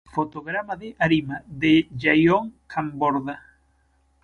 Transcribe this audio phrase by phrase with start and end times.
[0.15, 3.35] Fotograma de 'Arima', de Jaione Camborda.